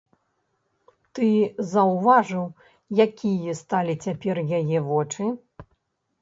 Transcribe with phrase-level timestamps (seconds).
[1.17, 1.27] Ты
[1.73, 2.45] заўважыў,
[3.05, 5.29] якія сталі цяпер яе вочы?